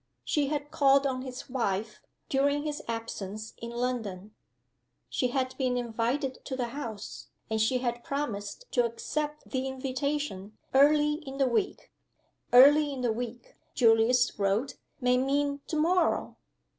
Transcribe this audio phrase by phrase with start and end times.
[0.25, 4.33] She had called on his wife, during his absence in London
[5.11, 9.67] she had been inv ited to the house and she had promised to accept the
[9.67, 11.91] invitation early in the week.
[12.51, 16.35] "Early in the week," Julius wrote, "may mean to morrow.